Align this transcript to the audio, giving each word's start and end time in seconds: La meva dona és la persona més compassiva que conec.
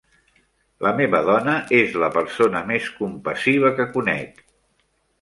La 0.85 0.93
meva 0.99 1.19
dona 1.27 1.59
és 1.81 1.95
la 2.05 2.11
persona 2.17 2.65
més 2.73 2.91
compassiva 2.99 3.75
que 3.81 3.91
conec. 3.99 4.47